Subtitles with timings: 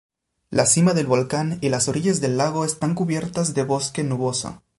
[0.49, 4.63] La cima del volcán y las orillas del lago están cubiertas de Bosque nuboso.